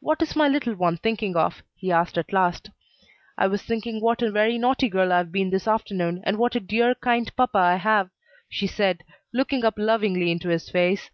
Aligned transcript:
"What 0.00 0.20
is 0.20 0.36
my 0.36 0.46
little 0.46 0.74
one 0.74 0.98
thinking 0.98 1.36
of?" 1.36 1.62
he 1.74 1.90
asked 1.90 2.18
at 2.18 2.34
last. 2.34 2.68
"I 3.38 3.46
was 3.46 3.62
thinking 3.62 3.98
what 4.02 4.20
a 4.20 4.30
very 4.30 4.58
naughty 4.58 4.90
girl 4.90 5.10
I 5.10 5.16
have 5.16 5.32
been 5.32 5.48
this 5.48 5.66
afternoon, 5.66 6.20
and 6.26 6.36
what 6.36 6.54
a 6.54 6.60
dear, 6.60 6.94
kind 6.96 7.34
papa 7.34 7.56
I 7.56 7.76
have," 7.76 8.10
she 8.50 8.66
said, 8.66 9.04
looking 9.32 9.64
up 9.64 9.78
lovingly 9.78 10.30
into 10.30 10.50
his 10.50 10.68
face. 10.68 11.08